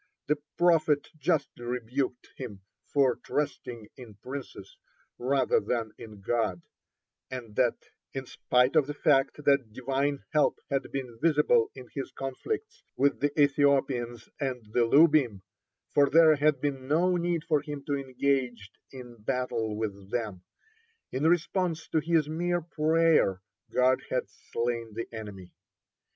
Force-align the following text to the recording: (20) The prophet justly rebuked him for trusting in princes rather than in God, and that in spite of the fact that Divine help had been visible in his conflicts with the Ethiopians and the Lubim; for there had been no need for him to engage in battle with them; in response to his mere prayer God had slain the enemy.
(20) 0.25 0.25
The 0.39 0.43
prophet 0.57 1.07
justly 1.19 1.63
rebuked 1.63 2.29
him 2.35 2.61
for 2.91 3.17
trusting 3.17 3.87
in 3.95 4.15
princes 4.15 4.75
rather 5.19 5.59
than 5.59 5.91
in 5.95 6.21
God, 6.21 6.63
and 7.29 7.55
that 7.55 7.77
in 8.11 8.25
spite 8.25 8.75
of 8.75 8.87
the 8.87 8.95
fact 8.95 9.43
that 9.45 9.71
Divine 9.71 10.23
help 10.33 10.57
had 10.71 10.91
been 10.91 11.19
visible 11.21 11.69
in 11.75 11.87
his 11.93 12.09
conflicts 12.13 12.81
with 12.97 13.19
the 13.19 13.29
Ethiopians 13.39 14.27
and 14.39 14.65
the 14.73 14.87
Lubim; 14.87 15.43
for 15.93 16.09
there 16.09 16.35
had 16.35 16.59
been 16.59 16.87
no 16.87 17.15
need 17.15 17.43
for 17.43 17.61
him 17.61 17.83
to 17.85 17.93
engage 17.95 18.71
in 18.91 19.21
battle 19.21 19.75
with 19.77 20.09
them; 20.09 20.41
in 21.11 21.27
response 21.27 21.87
to 21.89 21.99
his 21.99 22.27
mere 22.27 22.61
prayer 22.61 23.43
God 23.69 24.01
had 24.09 24.23
slain 24.51 24.95
the 24.95 25.07
enemy. 25.13 25.53